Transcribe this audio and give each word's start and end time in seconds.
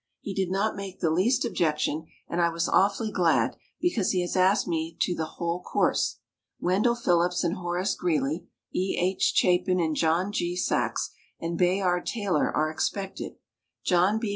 He 0.19 0.33
did 0.33 0.49
not 0.49 0.75
make 0.75 0.99
the 0.99 1.11
least 1.11 1.45
objection 1.45 2.07
and 2.27 2.41
I 2.41 2.49
was 2.49 2.67
awfully 2.67 3.11
glad, 3.11 3.55
because 3.79 4.09
he 4.09 4.21
has 4.21 4.35
asked 4.35 4.67
me 4.67 4.97
to 5.01 5.13
the 5.13 5.25
whole 5.37 5.61
course. 5.61 6.17
Wendell 6.59 6.95
Phillips 6.95 7.43
and 7.43 7.57
Horace 7.57 7.93
Greeley, 7.93 8.47
E. 8.73 8.97
H. 8.99 9.33
Chapin 9.35 9.79
and 9.79 9.95
John 9.95 10.31
G. 10.31 10.55
Saxe 10.55 11.11
and 11.39 11.55
Bayard 11.55 12.07
Taylor 12.07 12.49
are 12.51 12.71
expected. 12.71 13.33
John 13.83 14.17
B. 14.17 14.29